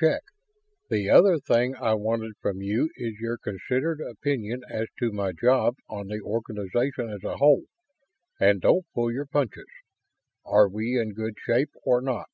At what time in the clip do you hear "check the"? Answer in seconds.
0.00-1.10